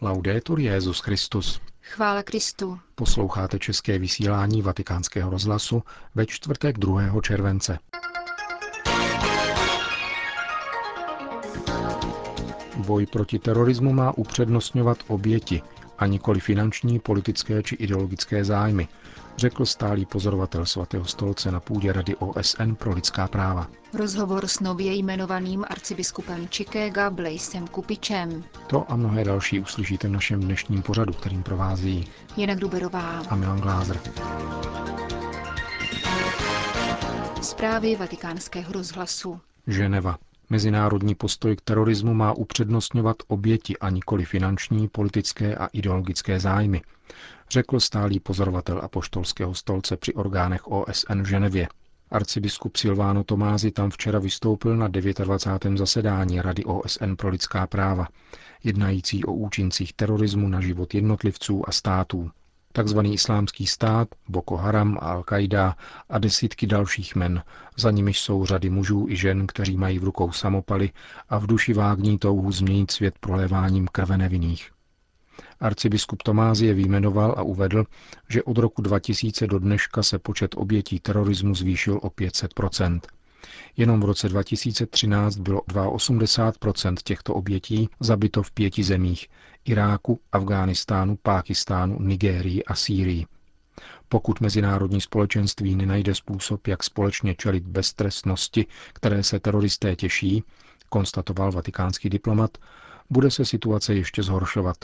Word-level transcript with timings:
Laudetur 0.00 0.60
Jezus 0.60 1.00
Christus. 1.00 1.60
Chvála 1.82 2.22
Kristu. 2.22 2.78
Posloucháte 2.94 3.58
české 3.58 3.98
vysílání 3.98 4.62
Vatikánského 4.62 5.30
rozhlasu 5.30 5.82
ve 6.14 6.26
čtvrtek 6.26 6.78
2. 6.78 7.20
července. 7.22 7.78
Boj 12.76 13.06
proti 13.06 13.38
terorismu 13.38 13.92
má 13.92 14.18
upřednostňovat 14.18 14.98
oběti 15.08 15.62
a 15.98 16.06
nikoli 16.06 16.40
finanční, 16.40 16.98
politické 16.98 17.62
či 17.62 17.74
ideologické 17.74 18.44
zájmy, 18.44 18.88
řekl 19.36 19.66
stálý 19.66 20.06
pozorovatel 20.06 20.66
svatého 20.66 21.04
stolce 21.04 21.52
na 21.52 21.60
půdě 21.60 21.92
Rady 21.92 22.16
OSN 22.16 22.72
pro 22.74 22.92
lidská 22.94 23.28
práva. 23.28 23.68
Rozhovor 23.94 24.46
s 24.46 24.60
nově 24.60 24.94
jmenovaným 24.94 25.64
arcibiskupem 25.70 26.48
Chicaga 26.48 27.10
Blaisem 27.10 27.66
Kupičem. 27.68 28.44
To 28.66 28.92
a 28.92 28.96
mnohé 28.96 29.24
další 29.24 29.60
uslyšíte 29.60 30.08
v 30.08 30.12
našem 30.12 30.40
dnešním 30.40 30.82
pořadu, 30.82 31.12
kterým 31.12 31.42
provází 31.42 32.08
Jana 32.36 32.54
Gruberová 32.54 33.22
a 33.28 33.36
Milan 33.36 33.60
Glázer. 33.60 34.00
Zprávy 37.42 37.96
vatikánského 37.96 38.72
rozhlasu. 38.72 39.40
Ženeva. 39.66 40.18
Mezinárodní 40.50 41.14
postoj 41.14 41.56
k 41.56 41.60
terorismu 41.60 42.14
má 42.14 42.32
upřednostňovat 42.32 43.16
oběti 43.26 43.78
a 43.78 43.90
nikoli 43.90 44.24
finanční, 44.24 44.88
politické 44.88 45.56
a 45.56 45.66
ideologické 45.66 46.40
zájmy, 46.40 46.82
řekl 47.50 47.80
stálý 47.80 48.20
pozorovatel 48.20 48.80
apoštolského 48.82 49.54
stolce 49.54 49.96
při 49.96 50.14
orgánech 50.14 50.66
OSN 50.66 51.22
v 51.22 51.26
Ženevě. 51.26 51.68
Arcibiskup 52.10 52.76
Silváno 52.76 53.24
Tomázy 53.24 53.70
tam 53.70 53.90
včera 53.90 54.18
vystoupil 54.18 54.76
na 54.76 54.88
29. 54.88 55.78
zasedání 55.78 56.40
Rady 56.40 56.64
OSN 56.64 57.14
pro 57.18 57.28
lidská 57.28 57.66
práva, 57.66 58.08
jednající 58.64 59.24
o 59.24 59.32
účincích 59.32 59.92
terorismu 59.92 60.48
na 60.48 60.60
život 60.60 60.94
jednotlivců 60.94 61.68
a 61.68 61.72
států. 61.72 62.30
Takzvaný 62.72 63.14
islámský 63.14 63.66
stát, 63.66 64.08
Boko 64.28 64.56
Haram 64.56 64.98
a 65.00 65.14
Al-Qaida 65.14 65.74
a 66.08 66.18
desítky 66.18 66.66
dalších 66.66 67.16
men, 67.16 67.42
za 67.76 67.90
nimiž 67.90 68.20
jsou 68.20 68.46
řady 68.46 68.70
mužů 68.70 69.06
i 69.08 69.16
žen, 69.16 69.46
kteří 69.46 69.76
mají 69.76 69.98
v 69.98 70.04
rukou 70.04 70.32
samopaly 70.32 70.90
a 71.28 71.38
v 71.38 71.46
duši 71.46 71.72
vágní 71.72 72.18
touhu 72.18 72.52
změnit 72.52 72.90
svět 72.90 73.14
proléváním 73.20 73.88
krve 73.88 74.18
nevinných. 74.18 74.70
Arcibiskup 75.60 76.22
je 76.60 76.74
výjmenoval 76.74 77.34
a 77.38 77.42
uvedl, 77.42 77.84
že 78.28 78.42
od 78.42 78.58
roku 78.58 78.82
2000 78.82 79.46
do 79.46 79.58
dneška 79.58 80.02
se 80.02 80.18
počet 80.18 80.54
obětí 80.56 81.00
terorismu 81.00 81.54
zvýšil 81.54 82.00
o 82.02 82.10
500 82.10 82.54
Jenom 83.76 84.00
v 84.00 84.04
roce 84.04 84.28
2013 84.28 85.36
bylo 85.36 85.60
82% 85.60 86.94
těchto 87.04 87.34
obětí 87.34 87.88
zabito 88.00 88.42
v 88.42 88.50
pěti 88.50 88.84
zemích 88.84 89.26
Iráku, 89.64 90.20
Afghánistánu, 90.32 91.16
Pákistánu, 91.22 91.98
Nigérii 92.00 92.64
a 92.64 92.74
Sýrii. 92.74 93.26
Pokud 94.08 94.40
mezinárodní 94.40 95.00
společenství 95.00 95.76
nenajde 95.76 96.14
způsob, 96.14 96.66
jak 96.66 96.82
společně 96.82 97.34
čelit 97.34 97.64
beztrestnosti, 97.66 98.66
které 98.92 99.22
se 99.22 99.40
teroristé 99.40 99.96
těší, 99.96 100.44
konstatoval 100.88 101.52
vatikánský 101.52 102.10
diplomat, 102.10 102.58
bude 103.10 103.30
se 103.30 103.44
situace 103.44 103.94
ještě 103.94 104.22
zhoršovat. 104.22 104.76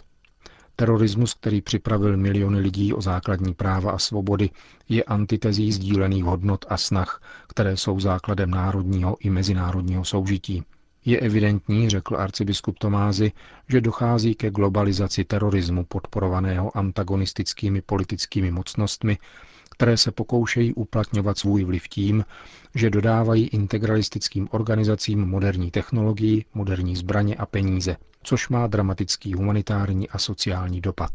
Terorismus, 0.76 1.34
který 1.34 1.60
připravil 1.60 2.16
miliony 2.16 2.60
lidí 2.60 2.92
o 2.94 3.00
základní 3.00 3.54
práva 3.54 3.92
a 3.92 3.98
svobody, 3.98 4.50
je 4.88 5.04
antitezí 5.04 5.72
sdílených 5.72 6.24
hodnot 6.24 6.64
a 6.68 6.76
snah, 6.76 7.22
které 7.48 7.76
jsou 7.76 8.00
základem 8.00 8.50
národního 8.50 9.16
i 9.20 9.30
mezinárodního 9.30 10.04
soužití. 10.04 10.64
Je 11.04 11.20
evidentní, 11.20 11.90
řekl 11.90 12.16
arcibiskup 12.16 12.78
Tomázy, 12.78 13.32
že 13.68 13.80
dochází 13.80 14.34
ke 14.34 14.50
globalizaci 14.50 15.24
terorismu 15.24 15.84
podporovaného 15.84 16.76
antagonistickými 16.76 17.82
politickými 17.82 18.50
mocnostmi, 18.50 19.18
které 19.74 19.96
se 19.96 20.12
pokoušejí 20.12 20.74
uplatňovat 20.74 21.38
svůj 21.38 21.64
vliv 21.64 21.88
tím, 21.88 22.24
že 22.74 22.90
dodávají 22.90 23.46
integralistickým 23.46 24.48
organizacím 24.50 25.20
moderní 25.20 25.70
technologii, 25.70 26.44
moderní 26.54 26.96
zbraně 26.96 27.34
a 27.34 27.46
peníze, 27.46 27.96
což 28.22 28.48
má 28.48 28.66
dramatický 28.66 29.34
humanitární 29.34 30.08
a 30.08 30.18
sociální 30.18 30.80
dopad. 30.80 31.10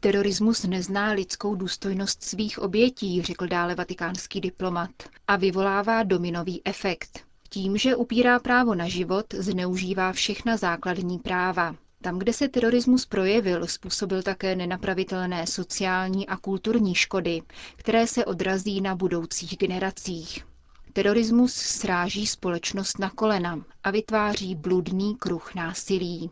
Terorismus 0.00 0.64
nezná 0.64 1.12
lidskou 1.12 1.54
důstojnost 1.54 2.22
svých 2.22 2.58
obětí, 2.58 3.22
řekl 3.22 3.46
dále 3.46 3.74
vatikánský 3.74 4.40
diplomat, 4.40 4.90
a 5.28 5.36
vyvolává 5.36 6.02
dominový 6.02 6.62
efekt. 6.64 7.20
Tím, 7.48 7.76
že 7.76 7.96
upírá 7.96 8.38
právo 8.38 8.74
na 8.74 8.88
život, 8.88 9.34
zneužívá 9.34 10.12
všechna 10.12 10.56
základní 10.56 11.18
práva. 11.18 11.76
Tam, 12.04 12.18
kde 12.18 12.32
se 12.32 12.48
terorismus 12.48 13.06
projevil, 13.06 13.66
způsobil 13.66 14.22
také 14.22 14.56
nenapravitelné 14.56 15.46
sociální 15.46 16.28
a 16.28 16.36
kulturní 16.36 16.94
škody, 16.94 17.42
které 17.76 18.06
se 18.06 18.24
odrazí 18.24 18.80
na 18.80 18.94
budoucích 18.94 19.56
generacích. 19.58 20.44
Terorismus 20.92 21.52
sráží 21.54 22.26
společnost 22.26 22.98
na 22.98 23.10
kolena 23.10 23.64
a 23.84 23.90
vytváří 23.90 24.54
bludný 24.54 25.16
kruh 25.16 25.54
násilí. 25.54 26.30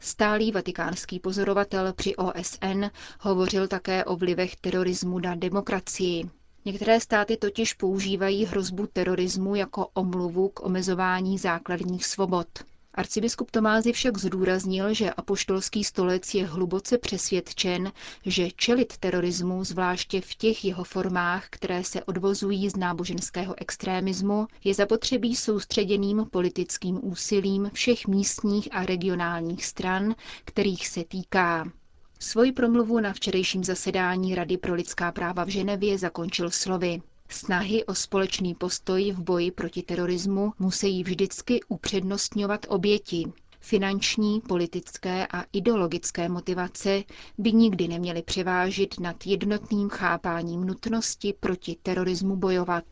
Stálý 0.00 0.52
vatikánský 0.52 1.20
pozorovatel 1.20 1.92
při 1.92 2.16
OSN 2.16 2.84
hovořil 3.20 3.68
také 3.68 4.04
o 4.04 4.16
vlivech 4.16 4.56
terorismu 4.56 5.18
na 5.18 5.34
demokracii. 5.34 6.30
Některé 6.64 7.00
státy 7.00 7.36
totiž 7.36 7.74
používají 7.74 8.44
hrozbu 8.46 8.86
terorismu 8.86 9.54
jako 9.54 9.86
omluvu 9.94 10.48
k 10.48 10.62
omezování 10.62 11.38
základních 11.38 12.06
svobod. 12.06 12.48
Arcibiskup 12.96 13.50
Tomázy 13.50 13.92
však 13.92 14.18
zdůraznil, 14.18 14.94
že 14.94 15.10
apoštolský 15.10 15.84
stolec 15.84 16.34
je 16.34 16.46
hluboce 16.46 16.98
přesvědčen, 16.98 17.92
že 18.26 18.50
čelit 18.50 18.96
terorismu, 18.96 19.64
zvláště 19.64 20.20
v 20.20 20.34
těch 20.34 20.64
jeho 20.64 20.84
formách, 20.84 21.46
které 21.50 21.84
se 21.84 22.04
odvozují 22.04 22.70
z 22.70 22.76
náboženského 22.76 23.54
extrémismu, 23.58 24.46
je 24.64 24.74
zapotřebí 24.74 25.36
soustředěným 25.36 26.26
politickým 26.30 26.98
úsilím 27.02 27.70
všech 27.72 28.06
místních 28.06 28.68
a 28.72 28.86
regionálních 28.86 29.64
stran, 29.66 30.14
kterých 30.44 30.88
se 30.88 31.04
týká. 31.04 31.72
Svoji 32.18 32.52
promluvu 32.52 33.00
na 33.00 33.12
včerejším 33.12 33.64
zasedání 33.64 34.34
Rady 34.34 34.56
pro 34.56 34.74
lidská 34.74 35.12
práva 35.12 35.44
v 35.44 35.48
Ženevě 35.48 35.98
zakončil 35.98 36.50
slovy. 36.50 37.00
Snahy 37.28 37.84
o 37.84 37.94
společný 37.94 38.54
postoj 38.54 39.12
v 39.12 39.20
boji 39.20 39.50
proti 39.50 39.82
terorismu 39.82 40.52
musí 40.58 41.02
vždycky 41.02 41.60
upřednostňovat 41.68 42.66
oběti. 42.68 43.24
Finanční, 43.60 44.40
politické 44.40 45.26
a 45.26 45.44
ideologické 45.52 46.28
motivace 46.28 47.02
by 47.38 47.52
nikdy 47.52 47.88
neměly 47.88 48.22
převážit 48.22 49.00
nad 49.00 49.26
jednotným 49.26 49.88
chápáním 49.88 50.64
nutnosti 50.64 51.34
proti 51.40 51.76
terorismu 51.82 52.36
bojovat. 52.36 52.84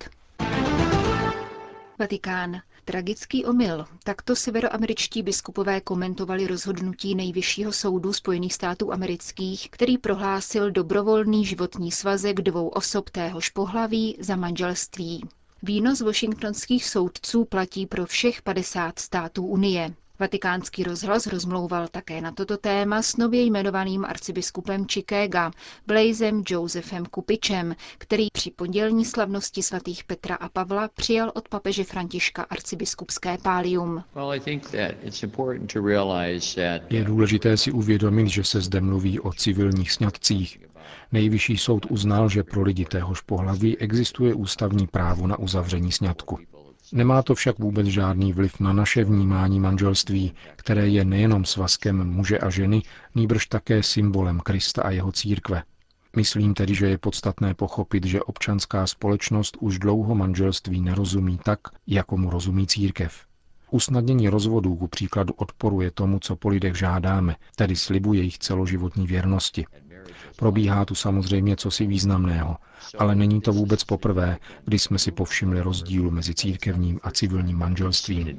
Vatikán. 2.04 2.60
Tragický 2.84 3.44
omyl. 3.44 3.84
Takto 4.04 4.36
severoameričtí 4.36 5.22
biskupové 5.22 5.80
komentovali 5.80 6.46
rozhodnutí 6.46 7.14
Nejvyššího 7.14 7.72
soudu 7.72 8.12
Spojených 8.12 8.54
států 8.54 8.92
amerických, 8.92 9.70
který 9.70 9.98
prohlásil 9.98 10.70
dobrovolný 10.70 11.46
životní 11.46 11.92
svazek 11.92 12.40
dvou 12.40 12.68
osob 12.68 13.10
téhož 13.10 13.48
pohlaví 13.48 14.16
za 14.20 14.36
manželství. 14.36 15.28
Výnos 15.62 16.00
washingtonských 16.00 16.84
soudců 16.84 17.44
platí 17.44 17.86
pro 17.86 18.06
všech 18.06 18.42
50 18.42 18.98
států 18.98 19.46
Unie. 19.46 19.94
Vatikánský 20.18 20.82
rozhlas 20.84 21.26
rozmlouval 21.26 21.88
také 21.88 22.20
na 22.20 22.32
toto 22.32 22.56
téma 22.56 23.02
s 23.02 23.16
nově 23.16 23.42
jmenovaným 23.44 24.04
arcibiskupem 24.04 24.86
Chicaga, 24.86 25.50
Blazem 25.86 26.42
Josephem 26.48 27.06
Kupičem, 27.06 27.74
který 27.98 28.28
při 28.32 28.50
pondělní 28.50 29.04
slavnosti 29.04 29.62
svatých 29.62 30.04
Petra 30.04 30.34
a 30.34 30.48
Pavla 30.48 30.88
přijal 30.94 31.32
od 31.34 31.48
papeže 31.48 31.84
Františka 31.84 32.42
arcibiskupské 32.42 33.38
pálium. 33.38 34.04
Je 36.90 37.04
důležité 37.04 37.56
si 37.56 37.72
uvědomit, 37.72 38.28
že 38.28 38.44
se 38.44 38.60
zde 38.60 38.80
mluví 38.80 39.20
o 39.20 39.32
civilních 39.32 39.92
sňatcích. 39.92 40.60
Nejvyšší 41.12 41.56
soud 41.56 41.86
uznal, 41.90 42.28
že 42.28 42.42
pro 42.42 42.62
lidi 42.62 42.84
téhož 42.84 43.20
pohlaví 43.20 43.78
existuje 43.78 44.34
ústavní 44.34 44.86
právo 44.86 45.26
na 45.26 45.38
uzavření 45.38 45.92
sňatku. 45.92 46.38
Nemá 46.92 47.22
to 47.22 47.34
však 47.34 47.58
vůbec 47.58 47.86
žádný 47.86 48.32
vliv 48.32 48.60
na 48.60 48.72
naše 48.72 49.04
vnímání 49.04 49.60
manželství, 49.60 50.34
které 50.56 50.88
je 50.88 51.04
nejenom 51.04 51.44
svazkem 51.44 52.10
muže 52.10 52.38
a 52.38 52.50
ženy, 52.50 52.82
nýbrž 53.14 53.46
také 53.46 53.82
symbolem 53.82 54.40
Krista 54.40 54.82
a 54.82 54.90
jeho 54.90 55.12
církve. 55.12 55.62
Myslím 56.16 56.54
tedy, 56.54 56.74
že 56.74 56.86
je 56.86 56.98
podstatné 56.98 57.54
pochopit, 57.54 58.06
že 58.06 58.22
občanská 58.22 58.86
společnost 58.86 59.56
už 59.60 59.78
dlouho 59.78 60.14
manželství 60.14 60.80
nerozumí 60.80 61.38
tak, 61.44 61.60
jako 61.86 62.16
mu 62.16 62.30
rozumí 62.30 62.66
církev. 62.66 63.26
Usnadnění 63.70 64.28
rozvodů 64.28 64.76
ku 64.76 64.88
příkladu 64.88 65.34
odporuje 65.36 65.90
tomu, 65.90 66.18
co 66.18 66.36
po 66.36 66.48
lidech 66.48 66.74
žádáme, 66.74 67.36
tedy 67.56 67.76
slibu 67.76 68.14
jejich 68.14 68.38
celoživotní 68.38 69.06
věrnosti. 69.06 69.64
Probíhá 70.36 70.84
tu 70.84 70.94
samozřejmě 70.94 71.56
cosi 71.56 71.86
významného, 71.86 72.56
ale 72.98 73.14
není 73.14 73.40
to 73.40 73.52
vůbec 73.52 73.84
poprvé, 73.84 74.38
kdy 74.64 74.78
jsme 74.78 74.98
si 74.98 75.10
povšimli 75.10 75.60
rozdílu 75.60 76.10
mezi 76.10 76.34
církevním 76.34 77.00
a 77.02 77.10
civilním 77.10 77.58
manželstvím. 77.58 78.38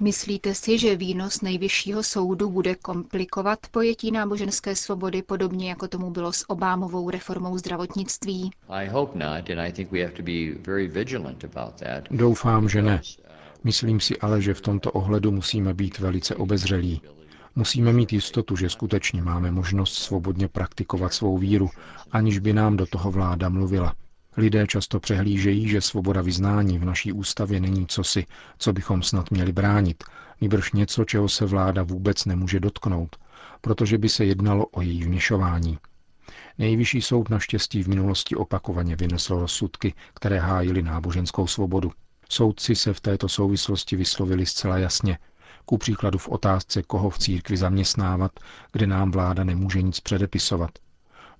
Myslíte 0.00 0.54
si, 0.54 0.78
že 0.78 0.96
výnos 0.96 1.40
nejvyššího 1.40 2.02
soudu 2.02 2.50
bude 2.50 2.74
komplikovat 2.74 3.58
pojetí 3.70 4.10
náboženské 4.10 4.76
svobody 4.76 5.22
podobně 5.22 5.68
jako 5.68 5.88
tomu 5.88 6.10
bylo 6.10 6.32
s 6.32 6.50
Obámovou 6.50 7.10
reformou 7.10 7.58
zdravotnictví? 7.58 8.50
Doufám, 12.10 12.68
že 12.68 12.82
ne. 12.82 13.00
Myslím 13.64 14.00
si 14.00 14.18
ale, 14.18 14.42
že 14.42 14.54
v 14.54 14.60
tomto 14.60 14.92
ohledu 14.92 15.30
musíme 15.32 15.74
být 15.74 15.98
velice 15.98 16.34
obezřelí. 16.34 17.00
Musíme 17.56 17.92
mít 17.92 18.12
jistotu, 18.12 18.56
že 18.56 18.70
skutečně 18.70 19.22
máme 19.22 19.50
možnost 19.50 19.94
svobodně 19.94 20.48
praktikovat 20.48 21.14
svou 21.14 21.38
víru, 21.38 21.70
aniž 22.10 22.38
by 22.38 22.52
nám 22.52 22.76
do 22.76 22.86
toho 22.86 23.10
vláda 23.10 23.48
mluvila. 23.48 23.94
Lidé 24.36 24.66
často 24.66 25.00
přehlížejí, 25.00 25.68
že 25.68 25.80
svoboda 25.80 26.22
vyznání 26.22 26.78
v 26.78 26.84
naší 26.84 27.12
ústavě 27.12 27.60
není 27.60 27.86
cosi, 27.86 28.26
co 28.58 28.72
bychom 28.72 29.02
snad 29.02 29.30
měli 29.30 29.52
bránit, 29.52 30.04
nýbrž 30.40 30.72
něco, 30.72 31.04
čeho 31.04 31.28
se 31.28 31.46
vláda 31.46 31.82
vůbec 31.82 32.24
nemůže 32.24 32.60
dotknout, 32.60 33.16
protože 33.60 33.98
by 33.98 34.08
se 34.08 34.24
jednalo 34.24 34.66
o 34.66 34.82
její 34.82 35.04
vměšování. 35.04 35.78
Nejvyšší 36.58 37.02
soud 37.02 37.30
naštěstí 37.30 37.82
v 37.82 37.88
minulosti 37.88 38.36
opakovaně 38.36 38.96
vynesl 38.96 39.38
rozsudky, 39.38 39.94
které 40.14 40.38
hájily 40.38 40.82
náboženskou 40.82 41.46
svobodu. 41.46 41.92
Soudci 42.28 42.76
se 42.76 42.92
v 42.92 43.00
této 43.00 43.28
souvislosti 43.28 43.96
vyslovili 43.96 44.46
zcela 44.46 44.78
jasně, 44.78 45.18
ku 45.66 45.78
příkladu 45.78 46.18
v 46.18 46.28
otázce, 46.28 46.82
koho 46.82 47.10
v 47.10 47.18
církvi 47.18 47.56
zaměstnávat, 47.56 48.32
kde 48.72 48.86
nám 48.86 49.10
vláda 49.10 49.44
nemůže 49.44 49.82
nic 49.82 50.00
předepisovat. 50.00 50.70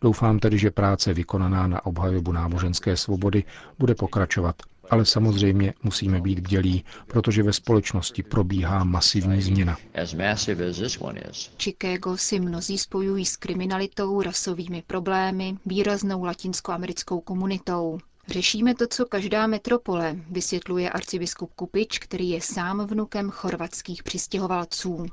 Doufám 0.01 0.39
tedy, 0.39 0.59
že 0.59 0.71
práce 0.71 1.15
vykonaná 1.15 1.67
na 1.67 1.87
obhajobu 1.87 2.33
náboženské 2.33 2.97
svobody 2.97 3.45
bude 3.79 3.95
pokračovat, 3.95 4.57
ale 4.91 5.05
samozřejmě 5.05 5.75
musíme 5.83 6.21
být 6.21 6.41
bdělí, 6.41 6.85
protože 7.07 7.43
ve 7.43 7.53
společnosti 7.53 8.23
probíhá 8.23 8.85
masivní 8.85 9.43
změna. 9.43 9.77
Chicago 11.59 12.17
si 12.17 12.41
mnozí 12.41 12.79
spojují 12.79 13.25
s 13.25 13.37
kriminalitou, 13.37 14.23
rasovými 14.23 14.83
problémy, 14.87 15.57
výraznou 15.67 16.25
latinskoamerickou 16.25 17.21
komunitou. 17.21 17.99
Řešíme 18.29 18.75
to, 18.75 18.87
co 18.87 19.07
každá 19.07 19.47
metropole, 19.47 20.17
vysvětluje 20.31 20.91
arcibiskup 20.91 21.53
Kupič, 21.55 21.99
který 21.99 22.31
je 22.31 22.41
sám 22.41 22.87
vnukem 22.87 23.31
chorvatských 23.31 24.03
přistěhovalců. 24.03 25.07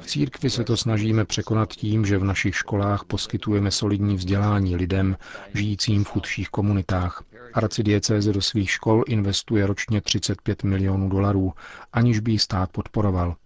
V 0.00 0.06
církvi 0.06 0.50
se 0.50 0.64
to 0.64 0.76
snažíme 0.76 1.24
překonat 1.24 1.72
tím, 1.72 2.06
že 2.06 2.18
v 2.18 2.24
našich 2.24 2.56
školách 2.56 3.04
poskytujeme 3.04 3.70
solidní 3.70 4.16
vzdělání 4.16 4.76
lidem 4.76 5.16
žijícím 5.54 6.04
v 6.04 6.08
chudších 6.08 6.48
komunitách. 6.48 7.24
Arcidiecéze 7.54 8.32
do 8.32 8.42
svých 8.42 8.70
škol 8.70 9.04
investuje 9.06 9.66
ročně 9.66 10.00
35 10.00 10.62
milionů 10.62 11.08
dolarů, 11.08 11.52
aniž 11.92 12.20
by 12.20 12.32
ji 12.32 12.38
stát 12.38 12.70
podporoval. 12.70 13.36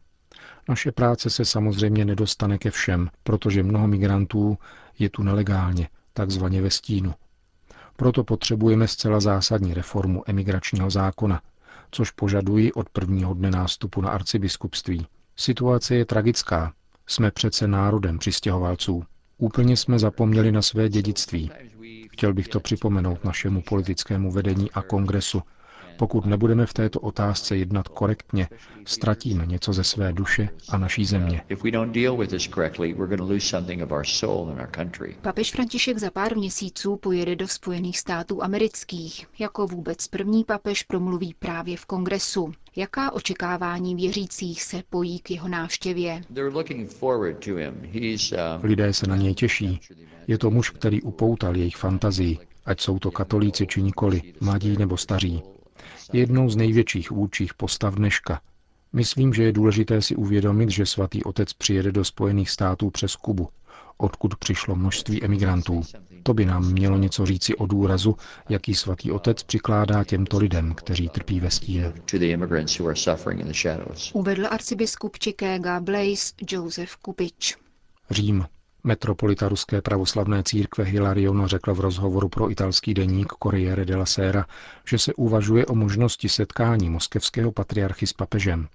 Naše 0.68 0.92
práce 0.92 1.30
se 1.30 1.44
samozřejmě 1.44 2.04
nedostane 2.04 2.58
ke 2.58 2.70
všem, 2.70 3.08
protože 3.22 3.62
mnoho 3.62 3.86
migrantů 3.88 4.58
je 4.98 5.10
tu 5.10 5.22
nelegálně, 5.22 5.88
takzvaně 6.12 6.62
ve 6.62 6.70
stínu. 6.70 7.14
Proto 7.96 8.24
potřebujeme 8.24 8.88
zcela 8.88 9.20
zásadní 9.20 9.74
reformu 9.74 10.22
emigračního 10.26 10.90
zákona, 10.90 11.42
což 11.90 12.10
požaduji 12.10 12.72
od 12.72 12.88
prvního 12.88 13.34
dne 13.34 13.50
nástupu 13.50 14.00
na 14.00 14.10
arcibiskupství. 14.10 15.06
Situace 15.36 15.94
je 15.94 16.04
tragická. 16.04 16.72
Jsme 17.06 17.30
přece 17.30 17.66
národem 17.68 18.18
přistěhovalců. 18.18 19.04
Úplně 19.38 19.76
jsme 19.76 19.98
zapomněli 19.98 20.52
na 20.52 20.62
své 20.62 20.88
dědictví. 20.88 21.50
Chtěl 22.12 22.34
bych 22.34 22.48
to 22.48 22.60
připomenout 22.60 23.24
našemu 23.24 23.62
politickému 23.62 24.32
vedení 24.32 24.70
a 24.70 24.82
kongresu, 24.82 25.42
pokud 25.96 26.26
nebudeme 26.26 26.66
v 26.66 26.72
této 26.72 27.00
otázce 27.00 27.56
jednat 27.56 27.88
korektně, 27.88 28.48
ztratíme 28.84 29.46
něco 29.46 29.72
ze 29.72 29.84
své 29.84 30.12
duše 30.12 30.48
a 30.68 30.78
naší 30.78 31.04
země. 31.04 31.42
Papež 35.22 35.52
František 35.52 35.98
za 35.98 36.10
pár 36.10 36.36
měsíců 36.36 36.96
pojede 36.96 37.36
do 37.36 37.48
Spojených 37.48 37.98
států 37.98 38.42
amerických. 38.42 39.26
Jako 39.38 39.66
vůbec 39.66 40.08
první 40.08 40.44
papež 40.44 40.82
promluví 40.82 41.34
právě 41.38 41.76
v 41.76 41.86
kongresu. 41.86 42.52
Jaká 42.76 43.12
očekávání 43.12 43.94
věřících 43.94 44.62
se 44.62 44.82
pojí 44.90 45.18
k 45.18 45.30
jeho 45.30 45.48
návštěvě? 45.48 46.22
Lidé 48.62 48.92
se 48.92 49.06
na 49.06 49.16
něj 49.16 49.34
těší. 49.34 49.80
Je 50.26 50.38
to 50.38 50.50
muž, 50.50 50.70
který 50.70 51.02
upoutal 51.02 51.56
jejich 51.56 51.76
fantazii, 51.76 52.38
ať 52.66 52.80
jsou 52.80 52.98
to 52.98 53.10
katolíci 53.10 53.66
či 53.66 53.82
nikoli, 53.82 54.22
mladí 54.40 54.76
nebo 54.76 54.96
staří 54.96 55.42
je 56.12 56.20
jednou 56.20 56.48
z 56.48 56.56
největších 56.56 57.10
vůdčích 57.10 57.54
postav 57.54 57.94
dneška. 57.94 58.40
Myslím, 58.92 59.34
že 59.34 59.42
je 59.42 59.52
důležité 59.52 60.02
si 60.02 60.16
uvědomit, 60.16 60.70
že 60.70 60.86
svatý 60.86 61.24
otec 61.24 61.52
přijede 61.52 61.92
do 61.92 62.04
Spojených 62.04 62.50
států 62.50 62.90
přes 62.90 63.16
Kubu, 63.16 63.48
odkud 63.96 64.36
přišlo 64.36 64.76
množství 64.76 65.24
emigrantů. 65.24 65.80
To 66.22 66.34
by 66.34 66.44
nám 66.44 66.72
mělo 66.72 66.96
něco 66.96 67.26
říci 67.26 67.56
o 67.56 67.66
důrazu, 67.66 68.16
jaký 68.48 68.74
svatý 68.74 69.10
otec 69.10 69.42
přikládá 69.42 70.04
těmto 70.04 70.38
lidem, 70.38 70.74
kteří 70.74 71.08
trpí 71.08 71.40
ve 71.40 71.50
stínu. 71.50 71.92
Uvedl 74.12 74.46
arcibiskup 74.50 75.16
Chicago 75.16 75.80
Blaise 75.80 76.32
Joseph 76.50 76.96
Kupič. 76.96 77.56
Řím. 78.10 78.46
Metropolita 78.84 79.48
ruské 79.48 79.82
pravoslavné 79.82 80.42
církve 80.42 80.84
Hilarion 80.84 81.46
řekl 81.46 81.74
v 81.74 81.80
rozhovoru 81.80 82.28
pro 82.28 82.50
italský 82.50 82.94
deník 82.94 83.32
Corriere 83.42 83.84
della 83.84 84.06
Sera, 84.06 84.46
že 84.88 84.98
se 84.98 85.14
uvažuje 85.14 85.66
o 85.66 85.74
možnosti 85.74 86.28
setkání 86.28 86.90
moskevského 86.90 87.52
patriarchy 87.52 88.06
s 88.06 88.12
papežem. 88.12 88.68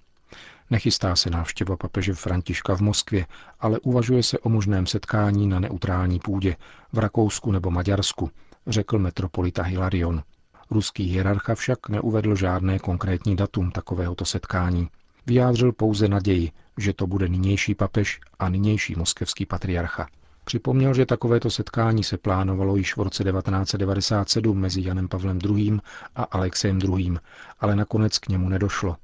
Nechystá 0.70 1.16
se 1.16 1.30
návštěva 1.30 1.78
papeže 1.78 2.14
Františka 2.14 2.76
v 2.76 2.82
Moskvě, 2.82 3.26
ale 3.60 3.80
uvažuje 3.80 4.24
se 4.24 4.40
o 4.40 4.50
možném 4.50 4.86
setkání 4.88 5.48
na 5.48 5.60
neutrální 5.60 6.20
půdě 6.20 6.56
v 6.94 6.98
Rakousku 6.98 7.52
nebo 7.52 7.72
Maďarsku, 7.72 8.32
řekl 8.68 9.00
metropolita 9.00 9.64
Hilarion. 9.64 10.24
Ruský 10.72 11.04
hierarcha 11.04 11.56
však 11.56 11.90
neuvedl 11.90 12.36
žádné 12.36 12.80
konkrétní 12.80 13.36
datum 13.36 13.72
takovéhoto 13.72 14.26
setkání. 14.26 14.88
Vyjádřil 15.28 15.72
pouze 15.72 16.08
naději, 16.08 16.52
že 16.78 16.94
to 16.94 17.08
bude 17.08 17.28
nynější 17.28 17.76
papež 17.76 18.20
a 18.40 18.50
nynější 18.50 18.96
moskevský 18.96 19.46
patriarcha. 19.46 20.08
Připomněl, 20.46 20.94
že 20.94 21.06
takovéto 21.06 21.50
setkání 21.50 22.04
se 22.04 22.18
plánovalo 22.18 22.76
již 22.76 22.98
v 22.98 23.02
roce 23.02 23.24
1997 23.24 24.60
mezi 24.60 24.82
Janem 24.88 25.08
Pavlem 25.08 25.40
II. 25.46 25.80
a 26.16 26.24
Alexem 26.24 26.80
II., 26.80 27.18
ale 27.60 27.76
nakonec 27.76 28.18
k 28.18 28.30
němu 28.30 28.50
nedošlo. 28.50 28.98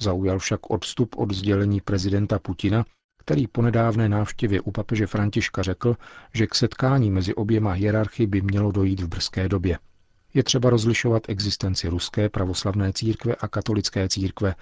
Zaujal 0.00 0.38
však 0.38 0.70
odstup 0.70 1.14
od 1.18 1.32
sdělení 1.32 1.80
prezidenta 1.80 2.38
Putina, 2.38 2.84
který 3.18 3.46
po 3.46 3.62
nedávné 3.62 4.08
návštěvě 4.08 4.60
u 4.60 4.70
papeže 4.70 5.06
Františka 5.06 5.62
řekl, 5.62 5.96
že 6.34 6.46
k 6.46 6.54
setkání 6.54 7.10
mezi 7.10 7.34
oběma 7.34 7.72
hierarchy 7.72 8.26
by 8.26 8.40
mělo 8.42 8.72
dojít 8.72 9.00
v 9.00 9.08
brzké 9.08 9.48
době. 9.48 9.78
Je 10.34 10.42
třeba 10.42 10.70
rozlišovat 10.70 11.22
existenci 11.28 11.88
ruské 11.88 12.28
pravoslavné 12.28 12.92
církve 12.92 13.34
a 13.34 13.48
katolické 13.48 14.08
církve 14.08 14.54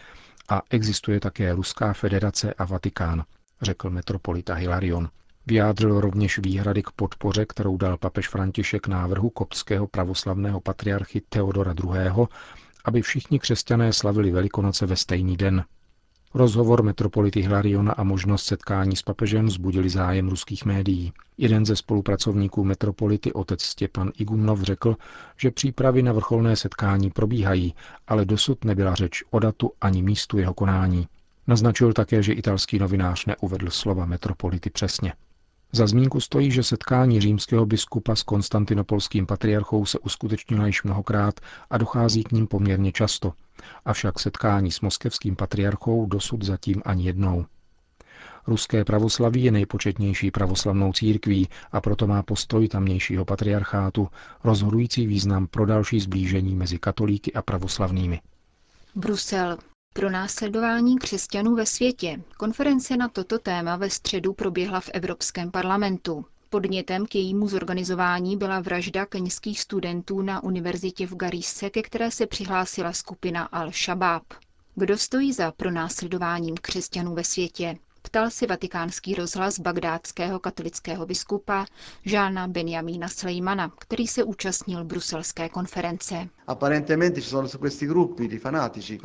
a 0.50 0.62
existuje 0.70 1.20
také 1.20 1.54
Ruská 1.54 1.92
federace 1.92 2.54
a 2.54 2.64
Vatikán, 2.64 3.24
řekl 3.62 3.90
metropolita 3.90 4.54
Hilarion. 4.54 5.08
Vyjádřil 5.46 6.00
rovněž 6.00 6.38
výhrady 6.38 6.82
k 6.82 6.90
podpoře, 6.90 7.46
kterou 7.46 7.76
dal 7.76 7.96
papež 7.96 8.28
František 8.28 8.86
návrhu 8.86 9.30
koptského 9.30 9.86
pravoslavného 9.86 10.60
patriarchy 10.60 11.20
Teodora 11.28 11.74
II., 11.84 12.26
aby 12.84 13.02
všichni 13.02 13.38
křesťané 13.38 13.92
slavili 13.92 14.30
Velikonoce 14.30 14.86
ve 14.86 14.96
stejný 14.96 15.36
den. 15.36 15.64
Rozhovor 16.34 16.82
metropolity 16.82 17.40
Hilariona 17.40 17.92
a 17.92 18.02
možnost 18.02 18.44
setkání 18.44 18.96
s 18.96 19.02
papežem 19.02 19.50
zbudili 19.50 19.90
zájem 19.90 20.28
ruských 20.28 20.64
médií. 20.64 21.12
Jeden 21.38 21.66
ze 21.66 21.76
spolupracovníků 21.76 22.64
metropolity, 22.64 23.32
otec 23.32 23.62
Stěpan 23.62 24.10
Igunov, 24.18 24.62
řekl, 24.62 24.96
že 25.36 25.50
přípravy 25.50 26.02
na 26.02 26.12
vrcholné 26.12 26.56
setkání 26.56 27.10
probíhají, 27.10 27.74
ale 28.08 28.24
dosud 28.24 28.64
nebyla 28.64 28.94
řeč 28.94 29.22
o 29.30 29.38
datu 29.38 29.72
ani 29.80 30.02
místu 30.02 30.38
jeho 30.38 30.54
konání. 30.54 31.08
Naznačil 31.46 31.92
také, 31.92 32.22
že 32.22 32.32
italský 32.32 32.78
novinář 32.78 33.26
neuvedl 33.26 33.70
slova 33.70 34.04
metropolity 34.06 34.70
přesně. 34.70 35.12
Za 35.72 35.86
zmínku 35.86 36.20
stojí, 36.20 36.50
že 36.50 36.62
setkání 36.62 37.20
římského 37.20 37.66
biskupa 37.66 38.16
s 38.16 38.22
konstantinopolským 38.22 39.26
patriarchou 39.26 39.86
se 39.86 39.98
uskutečnilo 39.98 40.66
již 40.66 40.82
mnohokrát 40.82 41.40
a 41.70 41.78
dochází 41.78 42.24
k 42.24 42.32
ním 42.32 42.46
poměrně 42.46 42.92
často. 42.92 43.32
Avšak 43.84 44.18
setkání 44.20 44.70
s 44.70 44.80
moskevským 44.80 45.36
patriarchou 45.36 46.06
dosud 46.06 46.42
zatím 46.44 46.82
ani 46.84 47.04
jednou. 47.04 47.46
Ruské 48.46 48.84
pravoslaví 48.84 49.44
je 49.44 49.50
nejpočetnější 49.50 50.30
pravoslavnou 50.30 50.92
církví 50.92 51.48
a 51.72 51.80
proto 51.80 52.06
má 52.06 52.22
postoj 52.22 52.68
tamnějšího 52.68 53.24
patriarchátu 53.24 54.08
rozhodující 54.44 55.06
význam 55.06 55.46
pro 55.46 55.66
další 55.66 56.00
zblížení 56.00 56.54
mezi 56.54 56.78
katolíky 56.78 57.32
a 57.32 57.42
pravoslavnými. 57.42 58.20
Brusel. 58.94 59.58
Pro 59.94 60.10
následování 60.10 60.98
křesťanů 60.98 61.54
ve 61.54 61.66
světě 61.66 62.22
konference 62.36 62.96
na 62.96 63.08
toto 63.08 63.38
téma 63.38 63.76
ve 63.76 63.90
středu 63.90 64.32
proběhla 64.32 64.80
v 64.80 64.90
Evropském 64.92 65.50
parlamentu. 65.50 66.24
Podnětem 66.50 67.06
k 67.06 67.14
jejímu 67.14 67.48
zorganizování 67.48 68.36
byla 68.36 68.60
vražda 68.60 69.06
keňských 69.06 69.60
studentů 69.60 70.22
na 70.22 70.42
univerzitě 70.42 71.06
v 71.06 71.14
Garise, 71.16 71.70
ke 71.70 71.82
které 71.82 72.10
se 72.10 72.26
přihlásila 72.26 72.92
skupina 72.92 73.48
Al-Shabaab. 73.52 74.22
Kdo 74.74 74.98
stojí 74.98 75.32
za 75.32 75.52
pronásledováním 75.52 76.54
křesťanů 76.56 77.14
ve 77.14 77.24
světě? 77.24 77.76
Ptal 78.02 78.30
si 78.30 78.46
vatikánský 78.46 79.14
rozhlas 79.14 79.58
bagdátského 79.58 80.38
katolického 80.38 81.06
biskupa 81.06 81.66
Žána 82.04 82.48
Benjamína 82.48 83.08
Slejmana, 83.08 83.72
který 83.78 84.06
se 84.06 84.24
účastnil 84.24 84.84
bruselské 84.84 85.48
konference. 85.48 86.28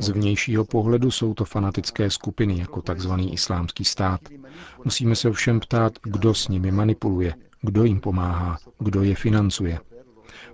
Z 0.00 0.08
vnějšího 0.08 0.64
pohledu 0.64 1.10
jsou 1.10 1.34
to 1.34 1.44
fanatické 1.44 2.10
skupiny 2.10 2.58
jako 2.58 2.82
tzv. 2.82 3.12
islámský 3.32 3.84
stát. 3.84 4.20
Musíme 4.84 5.16
se 5.16 5.28
ovšem 5.28 5.60
ptát, 5.60 5.92
kdo 6.02 6.34
s 6.34 6.48
nimi 6.48 6.70
manipuluje, 6.70 7.34
kdo 7.62 7.84
jim 7.84 8.00
pomáhá, 8.00 8.58
kdo 8.78 9.02
je 9.02 9.14
financuje. 9.14 9.80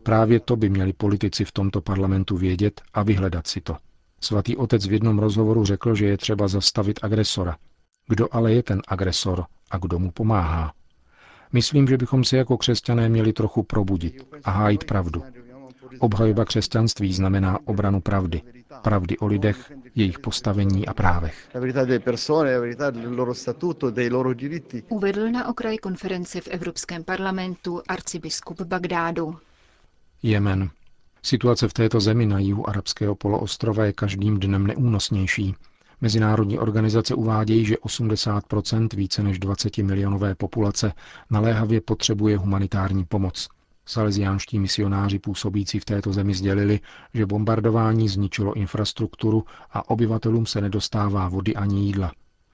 Právě 0.02 0.40
to 0.40 0.56
by 0.56 0.68
měli 0.70 0.92
politici 0.92 1.44
v 1.44 1.52
tomto 1.52 1.80
parlamentu 1.80 2.36
vědět 2.36 2.80
a 2.94 3.02
vyhledat 3.02 3.46
si 3.46 3.60
to. 3.60 3.76
Svatý 4.20 4.56
otec 4.56 4.86
v 4.86 4.92
jednom 4.92 5.18
rozhovoru 5.18 5.64
řekl, 5.64 5.94
že 5.94 6.06
je 6.06 6.16
třeba 6.18 6.48
zastavit 6.48 6.98
agresora, 7.02 7.56
kdo 8.08 8.28
ale 8.34 8.52
je 8.52 8.62
ten 8.62 8.82
agresor 8.88 9.44
a 9.70 9.78
kdo 9.78 9.98
mu 9.98 10.10
pomáhá? 10.10 10.72
Myslím, 11.52 11.88
že 11.88 11.96
bychom 11.96 12.24
se 12.24 12.36
jako 12.36 12.56
křesťané 12.56 13.08
měli 13.08 13.32
trochu 13.32 13.62
probudit 13.62 14.26
a 14.44 14.50
hájit 14.50 14.84
pravdu. 14.84 15.22
Obhajoba 15.98 16.44
křesťanství 16.44 17.12
znamená 17.12 17.58
obranu 17.64 18.00
pravdy. 18.00 18.42
Pravdy 18.82 19.18
o 19.18 19.26
lidech, 19.26 19.72
jejich 19.94 20.18
postavení 20.18 20.86
a 20.88 20.94
právech. 20.94 21.48
Uvedl 24.88 25.30
na 25.30 25.48
okraj 25.48 25.78
konference 25.78 26.40
v 26.40 26.48
Evropském 26.48 27.04
parlamentu 27.04 27.82
arcibiskup 27.88 28.60
Bagdádu. 28.62 29.36
Jemen. 30.22 30.70
Situace 31.22 31.68
v 31.68 31.72
této 31.72 32.00
zemi 32.00 32.26
na 32.26 32.38
jihu 32.38 32.68
arabského 32.68 33.14
poloostrova 33.14 33.84
je 33.84 33.92
každým 33.92 34.40
dnem 34.40 34.66
neúnosnější. 34.66 35.54
Mezinárodní 36.02 36.58
organizace 36.58 37.14
uvádějí, 37.14 37.64
že 37.64 37.74
80% 37.74 38.88
více 38.96 39.22
než 39.22 39.38
20 39.38 39.78
milionové 39.78 40.34
populace 40.34 40.92
naléhavě 41.30 41.80
potřebuje 41.80 42.38
humanitární 42.38 43.04
pomoc. 43.04 43.48
Salesiánští 43.86 44.58
misionáři 44.58 45.18
působící 45.18 45.80
v 45.80 45.84
této 45.84 46.12
zemi 46.12 46.34
sdělili, 46.34 46.80
že 47.14 47.26
bombardování 47.26 48.08
zničilo 48.08 48.54
infrastrukturu 48.54 49.44
a 49.72 49.90
obyvatelům 49.90 50.46
se 50.46 50.60
nedostává 50.60 51.28
vody 51.28 51.54
ani 51.54 51.84
jídla. 51.86 52.12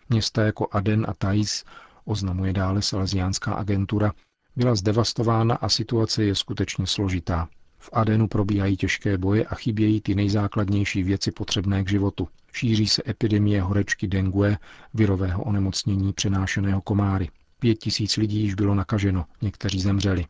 Města 0.08 0.42
jako 0.42 0.68
Aden 0.72 1.06
a 1.08 1.14
Thais, 1.14 1.64
oznamuje 2.04 2.52
dále 2.52 2.82
Salesiánská 2.82 3.54
agentura, 3.54 4.12
byla 4.56 4.74
zdevastována 4.74 5.54
a 5.54 5.68
situace 5.68 6.24
je 6.24 6.34
skutečně 6.34 6.86
složitá. 6.86 7.48
V 7.78 7.90
Adenu 7.92 8.28
probíhají 8.28 8.76
těžké 8.76 9.18
boje 9.18 9.44
a 9.44 9.54
chybějí 9.54 10.00
ty 10.00 10.14
nejzákladnější 10.14 11.02
věci 11.02 11.32
potřebné 11.32 11.84
k 11.84 11.88
životu. 11.88 12.28
Šíří 12.52 12.86
se 12.86 13.02
epidemie 13.08 13.62
horečky 13.62 14.06
dengue, 14.06 14.58
virového 14.94 15.42
onemocnění 15.42 16.12
přenášeného 16.12 16.80
komáry. 16.80 17.30
Pět 17.58 17.74
tisíc 17.74 18.16
lidí 18.16 18.40
již 18.40 18.54
bylo 18.54 18.74
nakaženo, 18.74 19.24
někteří 19.42 19.80
zemřeli. 19.80 20.26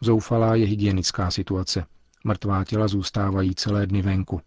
Zoufalá 0.00 0.54
je 0.54 0.66
hygienická 0.66 1.30
situace. 1.30 1.86
Mrtvá 2.24 2.64
těla 2.64 2.88
zůstávají 2.88 3.54
celé 3.54 3.86
dny 3.86 4.02
venku. 4.02 4.40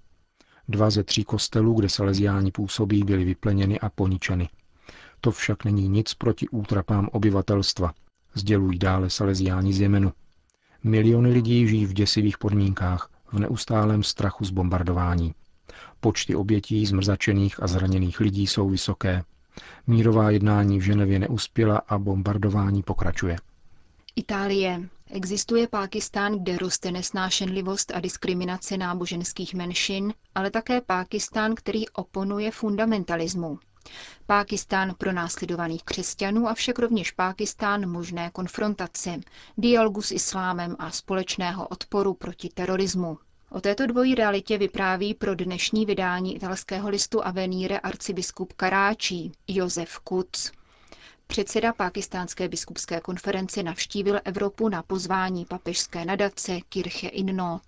Dva 0.68 0.90
ze 0.90 1.04
tří 1.04 1.24
kostelů, 1.24 1.74
kde 1.74 1.90
saleziáni 1.90 2.52
působí, 2.52 3.04
byly 3.04 3.24
vypleněny 3.24 3.80
a 3.80 3.90
poničeny. 3.90 4.50
To 5.22 5.32
však 5.32 5.66
není 5.66 5.88
nic 5.88 6.14
proti 6.14 6.50
útrapám 6.50 7.10
obyvatelstva, 7.12 7.94
sdělují 8.34 8.80
dále 8.80 9.10
saleziáni 9.10 9.74
z 9.74 9.80
Jemenu. 9.80 10.12
Miliony 10.88 11.32
lidí 11.32 11.68
žijí 11.68 11.86
v 11.86 11.94
děsivých 11.94 12.38
podmínkách, 12.38 13.10
v 13.32 13.40
neustálém 13.40 14.04
strachu 14.04 14.46
z 14.46 14.50
bombardování. 14.52 15.34
Počty 16.00 16.36
obětí, 16.36 16.86
zmrzačených 16.86 17.64
a 17.64 17.68
zraněných 17.68 18.20
lidí 18.20 18.48
jsou 18.48 18.70
vysoké. 18.70 19.24
Mírová 19.88 20.30
jednání 20.30 20.80
v 20.80 20.82
Ženevě 20.82 21.20
neuspěla 21.20 21.82
a 21.88 21.98
bombardování 21.98 22.84
pokračuje. 22.84 23.38
Itálie. 24.16 24.90
Existuje 25.12 25.68
Pákistán, 25.68 26.40
kde 26.40 26.58
roste 26.58 26.92
nesnášenlivost 26.92 27.92
a 27.96 28.00
diskriminace 28.00 28.78
náboženských 28.78 29.54
menšin, 29.56 30.14
ale 30.36 30.52
také 30.52 30.82
Pákistán, 30.82 31.56
který 31.56 31.90
oponuje 31.90 32.52
fundamentalismu. 32.52 33.60
Pákistán 34.26 34.96
pro 34.98 35.12
následovaných 35.12 35.84
křesťanů, 35.84 36.48
avšak 36.50 36.80
rovněž 36.80 37.12
Pákistán 37.12 37.90
možné 37.92 38.30
konfrontace, 38.34 39.20
dialogu 39.58 40.02
s 40.02 40.12
islámem 40.12 40.76
a 40.80 40.92
společného 40.92 41.68
odporu 41.68 42.14
proti 42.14 42.50
terorismu. 42.50 43.18
O 43.50 43.62
této 43.62 43.86
dvojí 43.88 44.16
realitě 44.16 44.58
vypráví 44.58 45.14
pro 45.14 45.36
dnešní 45.36 45.86
vydání 45.86 46.36
italského 46.36 46.90
listu 46.90 47.26
Avenire 47.26 47.80
arcibiskup 47.80 48.54
Karáčí 48.54 49.32
Josef 49.48 50.00
Kuc. 50.00 50.52
Předseda 51.28 51.74
pákistánské 51.74 52.48
biskupské 52.48 53.00
konference 53.02 53.64
navštívil 53.64 54.20
Evropu 54.26 54.70
na 54.70 54.84
pozvání 54.84 55.46
papežské 55.46 56.06
nadace 56.06 56.60
Kirche 56.70 57.08
in 57.08 57.36
Not. 57.36 57.62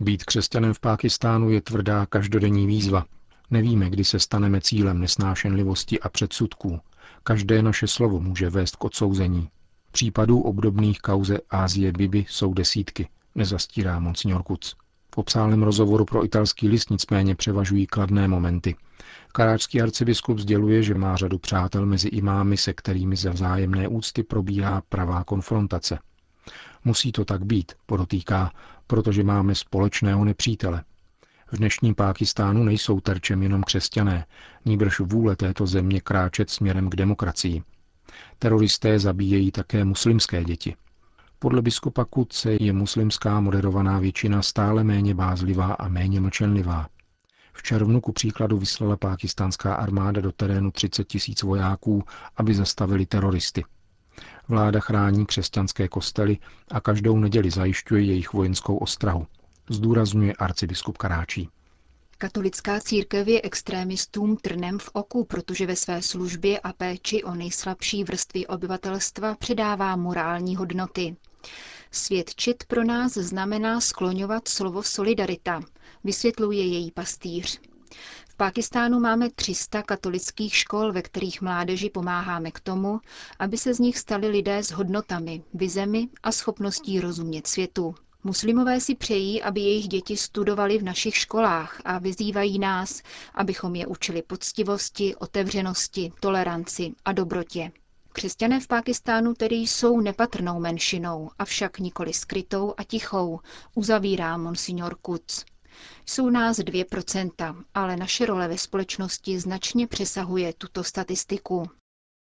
Být 0.00 0.24
křesťanem 0.24 0.74
v 0.74 0.80
Pákistánu 0.80 1.50
je 1.50 1.60
tvrdá 1.60 2.06
každodenní 2.06 2.66
výzva. 2.66 3.04
Nevíme, 3.52 3.90
kdy 3.90 4.04
se 4.04 4.18
staneme 4.18 4.60
cílem 4.60 5.00
nesnášenlivosti 5.00 6.00
a 6.00 6.08
předsudků. 6.08 6.80
Každé 7.22 7.62
naše 7.62 7.86
slovo 7.86 8.20
může 8.20 8.50
vést 8.50 8.76
k 8.76 8.84
odsouzení. 8.84 9.48
Případů 9.90 10.40
obdobných 10.40 11.00
kauze 11.00 11.38
Ázie 11.50 11.92
Bibi 11.92 12.24
jsou 12.28 12.54
desítky, 12.54 13.08
nezastírá 13.34 13.98
monsignor 13.98 14.42
Kuc. 14.42 14.74
V 15.14 15.18
obsálném 15.18 15.62
rozhovoru 15.62 16.04
pro 16.04 16.24
italský 16.24 16.68
list 16.68 16.90
nicméně 16.90 17.34
převažují 17.34 17.86
kladné 17.86 18.28
momenty. 18.28 18.76
Karáčský 19.32 19.82
arcibiskup 19.82 20.38
sděluje, 20.38 20.82
že 20.82 20.94
má 20.94 21.16
řadu 21.16 21.38
přátel 21.38 21.86
mezi 21.86 22.08
imámy, 22.08 22.56
se 22.56 22.72
kterými 22.72 23.16
ze 23.16 23.30
vzájemné 23.30 23.88
úcty 23.88 24.22
probíhá 24.22 24.82
pravá 24.88 25.24
konfrontace. 25.24 25.98
Musí 26.84 27.12
to 27.12 27.24
tak 27.24 27.44
být, 27.44 27.72
podotýká, 27.86 28.52
protože 28.86 29.24
máme 29.24 29.54
společného 29.54 30.24
nepřítele. 30.24 30.84
V 31.52 31.56
dnešním 31.56 31.94
Pákistánu 31.94 32.64
nejsou 32.64 33.00
terčem 33.00 33.42
jenom 33.42 33.62
křesťané, 33.62 34.26
níbrž 34.64 35.00
vůle 35.00 35.36
této 35.36 35.66
země 35.66 36.00
kráčet 36.00 36.50
směrem 36.50 36.90
k 36.90 36.96
demokracii. 36.96 37.62
Teroristé 38.38 38.98
zabíjejí 38.98 39.50
také 39.50 39.84
muslimské 39.84 40.44
děti. 40.44 40.76
Podle 41.38 41.62
biskupa 41.62 42.04
Kutce 42.04 42.56
je 42.60 42.72
muslimská 42.72 43.40
moderovaná 43.40 43.98
většina 43.98 44.42
stále 44.42 44.84
méně 44.84 45.14
bázlivá 45.14 45.72
a 45.72 45.88
méně 45.88 46.20
mlčenlivá. 46.20 46.88
V 47.52 47.62
červnu 47.62 48.00
ku 48.00 48.12
příkladu 48.12 48.58
vyslala 48.58 48.96
pákistánská 48.96 49.74
armáda 49.74 50.20
do 50.20 50.32
terénu 50.32 50.70
30 50.70 51.04
tisíc 51.04 51.42
vojáků, 51.42 52.04
aby 52.36 52.54
zastavili 52.54 53.06
teroristy. 53.06 53.64
Vláda 54.48 54.80
chrání 54.80 55.26
křesťanské 55.26 55.88
kostely 55.88 56.38
a 56.70 56.80
každou 56.80 57.18
neděli 57.18 57.50
zajišťuje 57.50 58.02
jejich 58.02 58.32
vojenskou 58.32 58.76
ostrahu, 58.76 59.26
zdůrazňuje 59.70 60.32
arcibiskup 60.32 60.98
Karáčí. 60.98 61.48
Katolická 62.18 62.80
církev 62.80 63.28
je 63.28 63.42
extrémistům 63.42 64.36
trnem 64.36 64.78
v 64.78 64.90
oku, 64.92 65.24
protože 65.24 65.66
ve 65.66 65.76
své 65.76 66.02
službě 66.02 66.60
a 66.60 66.72
péči 66.72 67.24
o 67.24 67.34
nejslabší 67.34 68.04
vrstvy 68.04 68.46
obyvatelstva 68.46 69.34
předává 69.34 69.96
morální 69.96 70.56
hodnoty. 70.56 71.16
Svědčit 71.90 72.64
pro 72.64 72.84
nás 72.84 73.12
znamená 73.12 73.80
skloňovat 73.80 74.48
slovo 74.48 74.82
solidarita, 74.82 75.60
vysvětluje 76.04 76.66
její 76.66 76.90
pastýř. 76.90 77.60
V 78.28 78.36
Pákistánu 78.36 79.00
máme 79.00 79.30
300 79.30 79.82
katolických 79.82 80.56
škol, 80.56 80.92
ve 80.92 81.02
kterých 81.02 81.42
mládeži 81.42 81.90
pomáháme 81.90 82.50
k 82.50 82.60
tomu, 82.60 83.00
aby 83.38 83.58
se 83.58 83.74
z 83.74 83.78
nich 83.78 83.98
stali 83.98 84.28
lidé 84.28 84.62
s 84.62 84.70
hodnotami, 84.70 85.42
vizemi 85.54 86.08
a 86.22 86.32
schopností 86.32 87.00
rozumět 87.00 87.46
světu. 87.46 87.94
Muslimové 88.24 88.80
si 88.80 88.94
přejí, 88.94 89.42
aby 89.42 89.60
jejich 89.60 89.88
děti 89.88 90.16
studovali 90.16 90.78
v 90.78 90.82
našich 90.82 91.16
školách 91.16 91.80
a 91.84 91.98
vyzývají 91.98 92.58
nás, 92.58 93.02
abychom 93.34 93.74
je 93.74 93.86
učili 93.86 94.22
poctivosti, 94.22 95.14
otevřenosti, 95.16 96.12
toleranci 96.20 96.92
a 97.04 97.12
dobrotě. 97.12 97.72
Křesťané 98.12 98.60
v 98.60 98.66
Pákistánu 98.66 99.34
tedy 99.34 99.56
jsou 99.56 100.00
nepatrnou 100.00 100.60
menšinou, 100.60 101.30
avšak 101.38 101.78
nikoli 101.78 102.12
skrytou 102.12 102.74
a 102.76 102.84
tichou, 102.84 103.40
uzavírá 103.74 104.36
monsignor 104.36 104.96
Kuc. 105.02 105.44
Jsou 106.06 106.30
nás 106.30 106.58
2%, 106.58 107.64
ale 107.74 107.96
naše 107.96 108.26
role 108.26 108.48
ve 108.48 108.58
společnosti 108.58 109.40
značně 109.40 109.86
přesahuje 109.86 110.52
tuto 110.58 110.84
statistiku. 110.84 111.70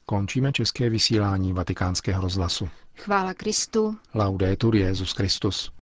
Končíme 0.06 0.52
české 0.52 0.90
vysílání 0.90 1.52
vatikánského 1.52 2.22
rozhlasu. 2.22 2.68
Chvála 2.96 3.34
Kristu. 3.34 3.96
Laudetur 4.14 4.76
Jezus 4.76 5.12
Christus. 5.12 5.79